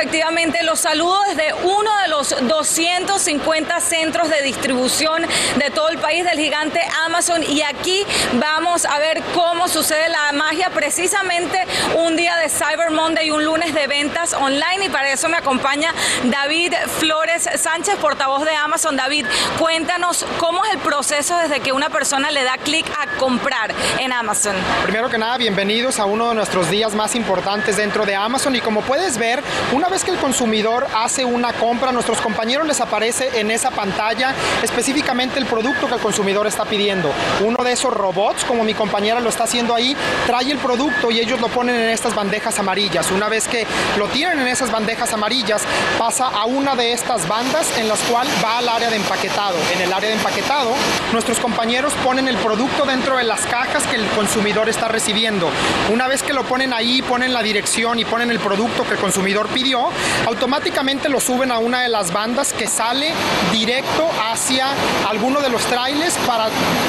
Efectivamente, 0.00 0.62
los 0.62 0.80
saludo 0.80 1.20
desde 1.28 1.52
uno 1.52 1.90
de 2.02 2.08
los 2.08 2.34
250 2.48 3.80
centros 3.80 4.30
de 4.30 4.40
distribución 4.40 5.26
de 5.56 5.68
todo 5.68 5.90
el 5.90 5.98
país 5.98 6.24
del 6.24 6.38
gigante 6.38 6.80
Amazon 7.04 7.42
y 7.42 7.60
aquí 7.60 8.06
vamos 8.32 8.86
a 8.86 8.98
ver 8.98 9.22
cómo 9.34 9.68
sucede 9.68 10.08
la 10.08 10.32
magia 10.32 10.70
precisamente 10.70 11.66
un 11.98 12.16
día 12.16 12.34
de 12.36 12.48
Cyber 12.48 12.90
Monday 12.92 13.28
y 13.28 13.30
un 13.30 13.44
lunes 13.44 13.74
de 13.74 13.86
ventas 13.88 14.32
online 14.32 14.86
y 14.86 14.88
para 14.88 15.10
eso 15.10 15.28
me 15.28 15.36
acompaña 15.36 15.92
David 16.24 16.72
Flores 16.98 17.50
Sánchez, 17.56 17.96
portavoz 17.96 18.46
de 18.46 18.56
Amazon. 18.56 18.96
David, 18.96 19.26
cuéntanos 19.58 20.24
cómo 20.38 20.64
es 20.64 20.72
el 20.72 20.78
proceso 20.78 21.36
desde 21.36 21.60
que 21.60 21.72
una 21.72 21.90
persona 21.90 22.30
le 22.30 22.42
da 22.42 22.56
clic 22.56 22.86
a 22.98 23.18
comprar 23.18 23.74
en 23.98 24.14
Amazon. 24.14 24.56
Primero 24.82 25.10
que 25.10 25.18
nada, 25.18 25.36
bienvenidos 25.36 25.98
a 25.98 26.06
uno 26.06 26.30
de 26.30 26.36
nuestros 26.36 26.70
días 26.70 26.94
más 26.94 27.14
importantes 27.14 27.76
dentro 27.76 28.06
de 28.06 28.14
Amazon 28.14 28.56
y 28.56 28.62
como 28.62 28.80
puedes 28.80 29.18
ver, 29.18 29.42
una 29.74 29.89
vez 29.90 30.04
que 30.04 30.12
el 30.12 30.18
consumidor 30.18 30.86
hace 30.94 31.24
una 31.24 31.52
compra, 31.52 31.90
a 31.90 31.92
nuestros 31.92 32.20
compañeros 32.20 32.66
les 32.66 32.80
aparece 32.80 33.40
en 33.40 33.50
esa 33.50 33.70
pantalla 33.70 34.34
específicamente 34.62 35.38
el 35.38 35.46
producto 35.46 35.88
que 35.88 35.94
el 35.94 36.00
consumidor 36.00 36.46
está 36.46 36.64
pidiendo. 36.64 37.12
Uno 37.44 37.62
de 37.64 37.72
esos 37.72 37.92
robots, 37.92 38.44
como 38.44 38.62
mi 38.62 38.72
compañera 38.72 39.20
lo 39.20 39.28
está 39.28 39.44
haciendo 39.44 39.74
ahí, 39.74 39.96
trae 40.26 40.50
el 40.52 40.58
producto 40.58 41.10
y 41.10 41.18
ellos 41.18 41.40
lo 41.40 41.48
ponen 41.48 41.74
en 41.74 41.88
estas 41.88 42.14
bandejas 42.14 42.58
amarillas. 42.58 43.10
Una 43.10 43.28
vez 43.28 43.48
que 43.48 43.66
lo 43.98 44.06
tienen 44.08 44.38
en 44.40 44.48
esas 44.48 44.70
bandejas 44.70 45.12
amarillas, 45.12 45.62
pasa 45.98 46.28
a 46.28 46.44
una 46.44 46.76
de 46.76 46.92
estas 46.92 47.26
bandas 47.26 47.76
en 47.78 47.88
las 47.88 47.98
cuales 48.02 48.32
va 48.42 48.58
al 48.58 48.68
área 48.68 48.90
de 48.90 48.96
empaquetado. 48.96 49.56
En 49.74 49.80
el 49.80 49.92
área 49.92 50.08
de 50.08 50.16
empaquetado, 50.16 50.70
nuestros 51.12 51.38
compañeros 51.40 51.92
ponen 52.04 52.28
el 52.28 52.36
producto 52.36 52.84
dentro 52.84 53.16
de 53.16 53.24
las 53.24 53.40
cajas 53.46 53.84
que 53.88 53.96
el 53.96 54.06
consumidor 54.10 54.68
está 54.68 54.88
recibiendo. 54.88 55.48
Una 55.92 56.06
vez 56.06 56.22
que 56.22 56.32
lo 56.32 56.44
ponen 56.44 56.72
ahí, 56.72 57.02
ponen 57.02 57.32
la 57.32 57.42
dirección 57.42 57.98
y 57.98 58.04
ponen 58.04 58.30
el 58.30 58.38
producto 58.38 58.84
que 58.84 58.94
el 58.94 59.00
consumidor 59.00 59.48
pidió, 59.48 59.79
automáticamente 60.26 61.08
lo 61.08 61.20
suben 61.20 61.50
a 61.50 61.58
una 61.58 61.82
de 61.82 61.88
las 61.88 62.12
bandas 62.12 62.52
que 62.52 62.66
sale 62.66 63.12
directo 63.52 64.10
hacia 64.30 64.68
alguno 65.08 65.40
de 65.40 65.48
los 65.48 65.62
trailers 65.64 66.16
para 66.26 66.48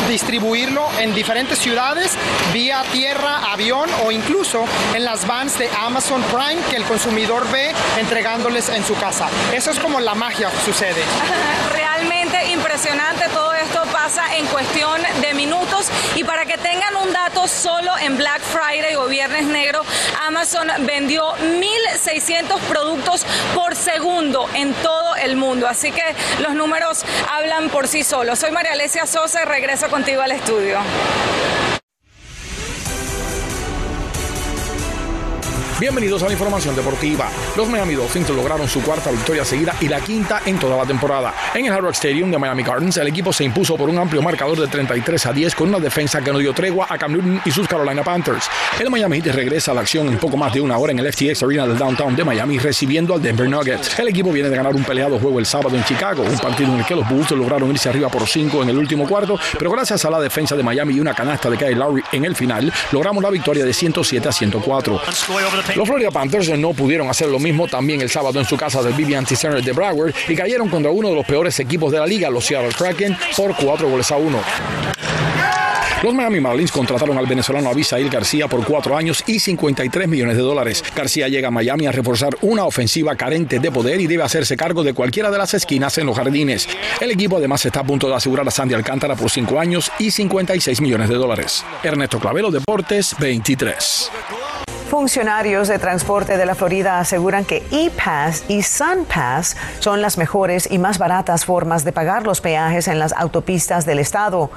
distribuirlo 0.09 0.87
en 0.99 1.13
diferentes 1.13 1.59
ciudades 1.59 2.17
vía 2.53 2.83
tierra, 2.91 3.51
avión 3.51 3.89
o 4.05 4.11
incluso 4.11 4.65
en 4.93 5.05
las 5.05 5.25
vans 5.27 5.57
de 5.57 5.69
Amazon 5.79 6.21
Prime 6.23 6.61
que 6.69 6.75
el 6.75 6.83
consumidor 6.83 7.49
ve 7.51 7.71
entregándoles 7.99 8.69
en 8.69 8.83
su 8.85 8.95
casa. 8.95 9.27
Eso 9.53 9.71
es 9.71 9.79
como 9.79 9.99
la 9.99 10.15
magia 10.15 10.49
sucede. 10.65 11.03
Realmente 11.73 12.51
impresionante 12.51 13.25
todo 13.29 13.53
esto 13.53 13.80
pasa 14.01 14.35
en 14.35 14.47
cuestión 14.47 14.99
de 15.21 15.33
minutos. 15.35 15.87
Y 16.15 16.23
para 16.23 16.43
que 16.45 16.57
tengan 16.57 16.95
un 16.95 17.13
dato, 17.13 17.47
solo 17.47 17.91
en 17.99 18.17
Black 18.17 18.41
Friday 18.41 18.95
o 18.95 19.05
Viernes 19.05 19.45
Negro, 19.45 19.83
Amazon 20.25 20.67
vendió 20.79 21.23
1.600 21.35 22.59
productos 22.61 23.23
por 23.53 23.75
segundo 23.75 24.49
en 24.55 24.73
todo 24.73 25.15
el 25.17 25.35
mundo. 25.35 25.67
Así 25.67 25.91
que 25.91 26.03
los 26.39 26.55
números 26.55 27.05
hablan 27.29 27.69
por 27.69 27.87
sí 27.87 28.03
solos. 28.03 28.39
Soy 28.39 28.49
María 28.49 28.71
Alesia 28.71 29.05
Sosa 29.05 29.43
y 29.43 29.45
regreso 29.45 29.87
contigo 29.87 30.23
al 30.23 30.31
estudio. 30.31 30.79
Bienvenidos 35.81 36.21
a 36.21 36.27
la 36.27 36.33
información 36.33 36.75
deportiva. 36.75 37.27
Los 37.57 37.67
Miami 37.67 37.95
Dolphins 37.95 38.29
lograron 38.29 38.69
su 38.69 38.83
cuarta 38.83 39.09
victoria 39.09 39.43
seguida 39.43 39.75
y 39.81 39.87
la 39.87 39.99
quinta 39.99 40.43
en 40.45 40.59
toda 40.59 40.77
la 40.77 40.85
temporada. 40.85 41.33
En 41.55 41.65
el 41.65 41.73
Hard 41.73 41.81
Rock 41.81 41.93
Stadium 41.95 42.29
de 42.29 42.37
Miami 42.37 42.61
Gardens, 42.61 42.97
el 42.97 43.07
equipo 43.07 43.33
se 43.33 43.45
impuso 43.45 43.75
por 43.77 43.89
un 43.89 43.97
amplio 43.97 44.21
marcador 44.21 44.59
de 44.59 44.67
33 44.67 45.25
a 45.25 45.33
10 45.33 45.55
con 45.55 45.69
una 45.69 45.79
defensa 45.79 46.21
que 46.21 46.31
no 46.31 46.37
dio 46.37 46.53
tregua 46.53 46.85
a 46.87 46.99
Cam 46.99 47.13
Newton 47.13 47.41
y 47.45 47.49
sus 47.49 47.67
Carolina 47.67 48.03
Panthers. 48.03 48.47
El 48.79 48.91
Miami 48.91 49.21
Heat 49.21 49.33
regresa 49.33 49.71
a 49.71 49.73
la 49.73 49.81
acción 49.81 50.07
en 50.07 50.19
poco 50.19 50.37
más 50.37 50.53
de 50.53 50.61
una 50.61 50.77
hora 50.77 50.91
en 50.91 50.99
el 50.99 51.11
FTX 51.11 51.41
Arena 51.41 51.65
del 51.65 51.79
downtown 51.79 52.15
de 52.15 52.25
Miami 52.25 52.59
recibiendo 52.59 53.15
al 53.15 53.21
Denver 53.23 53.49
Nuggets. 53.49 53.97
El 53.97 54.09
equipo 54.09 54.31
viene 54.31 54.49
de 54.49 54.55
ganar 54.55 54.75
un 54.75 54.83
peleado 54.83 55.17
juego 55.17 55.39
el 55.39 55.47
sábado 55.47 55.75
en 55.75 55.83
Chicago, 55.83 56.21
un 56.21 56.37
partido 56.37 56.71
en 56.71 56.81
el 56.81 56.85
que 56.85 56.93
los 56.93 57.09
Bulls 57.09 57.31
lograron 57.31 57.71
irse 57.71 57.89
arriba 57.89 58.07
por 58.07 58.27
5 58.27 58.61
en 58.61 58.69
el 58.69 58.77
último 58.77 59.07
cuarto, 59.07 59.39
pero 59.57 59.71
gracias 59.71 60.05
a 60.05 60.11
la 60.11 60.19
defensa 60.19 60.55
de 60.55 60.61
Miami 60.61 60.93
y 60.93 60.99
una 60.99 61.15
canasta 61.15 61.49
de 61.49 61.57
Kyle 61.57 61.75
Lowry 61.75 62.03
en 62.11 62.25
el 62.25 62.35
final, 62.35 62.71
logramos 62.91 63.23
la 63.23 63.31
victoria 63.31 63.65
de 63.65 63.73
107 63.73 64.29
a 64.29 64.31
104. 64.31 65.01
Los 65.75 65.87
Florida 65.87 66.11
Panthers 66.11 66.49
no 66.57 66.73
pudieron 66.73 67.09
hacer 67.09 67.29
lo 67.29 67.39
mismo 67.39 67.67
también 67.67 68.01
el 68.01 68.09
sábado 68.09 68.39
en 68.39 68.45
su 68.45 68.57
casa 68.57 68.83
del 68.83 68.93
BB 68.93 69.25
Center 69.25 69.63
de 69.63 69.71
Broward 69.71 70.13
y 70.27 70.35
cayeron 70.35 70.69
contra 70.69 70.91
uno 70.91 71.09
de 71.09 71.15
los 71.15 71.25
peores 71.25 71.59
equipos 71.59 71.91
de 71.91 71.99
la 71.99 72.05
liga, 72.05 72.29
los 72.29 72.45
Seattle 72.45 72.73
Kraken, 72.77 73.17
por 73.37 73.55
cuatro 73.55 73.89
goles 73.89 74.11
a 74.11 74.17
uno. 74.17 74.39
Los 76.03 76.15
Miami 76.15 76.39
Marlins 76.39 76.71
contrataron 76.71 77.15
al 77.19 77.27
venezolano 77.27 77.69
Abisail 77.69 78.09
García 78.09 78.47
por 78.47 78.65
cuatro 78.65 78.97
años 78.97 79.23
y 79.27 79.39
53 79.39 80.07
millones 80.07 80.35
de 80.35 80.41
dólares. 80.41 80.83
García 80.95 81.27
llega 81.27 81.49
a 81.49 81.51
Miami 81.51 81.85
a 81.85 81.91
reforzar 81.91 82.35
una 82.41 82.65
ofensiva 82.65 83.15
carente 83.15 83.59
de 83.59 83.71
poder 83.71 84.01
y 84.01 84.07
debe 84.07 84.23
hacerse 84.23 84.57
cargo 84.57 84.83
de 84.83 84.93
cualquiera 84.93 85.29
de 85.29 85.37
las 85.37 85.53
esquinas 85.53 85.95
en 85.99 86.07
los 86.07 86.17
jardines. 86.17 86.67
El 86.99 87.11
equipo 87.11 87.37
además 87.37 87.63
está 87.67 87.81
a 87.81 87.83
punto 87.83 88.09
de 88.09 88.15
asegurar 88.15 88.47
a 88.47 88.51
Sandy 88.51 88.73
Alcántara 88.73 89.15
por 89.15 89.29
cinco 89.29 89.59
años 89.59 89.91
y 89.99 90.09
56 90.09 90.81
millones 90.81 91.07
de 91.07 91.15
dólares. 91.15 91.63
Ernesto 91.83 92.19
Clavelo, 92.19 92.49
Deportes 92.49 93.15
23. 93.19 94.11
Funcionarios 94.91 95.69
de 95.69 95.79
transporte 95.79 96.35
de 96.35 96.45
la 96.45 96.53
Florida 96.53 96.99
aseguran 96.99 97.45
que 97.45 97.63
ePass 97.71 98.43
y 98.49 98.61
SunPass 98.61 99.55
son 99.79 100.01
las 100.01 100.17
mejores 100.17 100.69
y 100.69 100.79
más 100.79 100.97
baratas 100.97 101.45
formas 101.45 101.85
de 101.85 101.93
pagar 101.93 102.23
los 102.23 102.41
peajes 102.41 102.89
en 102.89 102.99
las 102.99 103.13
autopistas 103.13 103.85
del 103.85 103.99
estado. 103.99 104.51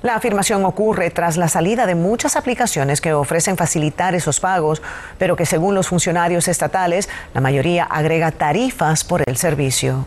La 0.00 0.14
afirmación 0.14 0.64
ocurre 0.64 1.10
tras 1.10 1.36
la 1.36 1.48
salida 1.48 1.84
de 1.84 1.96
muchas 1.96 2.34
aplicaciones 2.36 3.02
que 3.02 3.12
ofrecen 3.12 3.58
facilitar 3.58 4.14
esos 4.14 4.40
pagos, 4.40 4.80
pero 5.18 5.36
que 5.36 5.44
según 5.44 5.74
los 5.74 5.88
funcionarios 5.88 6.48
estatales, 6.48 7.10
la 7.34 7.42
mayoría 7.42 7.84
agrega 7.84 8.30
tarifas 8.30 9.04
por 9.04 9.22
el 9.26 9.36
servicio. 9.36 10.06